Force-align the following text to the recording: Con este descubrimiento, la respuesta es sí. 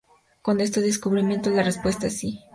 Con 0.41 0.61
este 0.61 0.81
descubrimiento, 0.81 1.51
la 1.51 1.61
respuesta 1.61 2.07
es 2.07 2.17
sí. 2.17 2.39